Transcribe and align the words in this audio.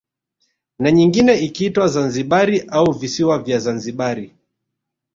Na 0.81 0.89
nyingine 0.91 1.33
ikiitwa 1.47 1.87
Zanzibari 1.87 2.59
au 2.77 2.91
visiwa 2.91 3.39
vya 3.39 3.59
Zanzibari 3.59 4.33